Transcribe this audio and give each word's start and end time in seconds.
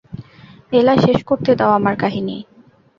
এলা, 0.71 0.93
শেষ 0.97 1.19
করতে 1.23 1.51
দাও 1.55 1.71
আমার 1.71 1.95
কাহিনী। 1.97 2.37